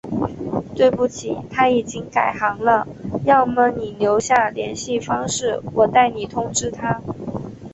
[0.73, 2.87] 对不起，他已经改行了，
[3.23, 6.99] 要么你留下联系方式，我代你通知他。